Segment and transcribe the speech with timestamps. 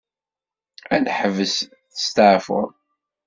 [0.95, 1.55] Ad neḥbes
[1.93, 2.69] testaɛfuḍ.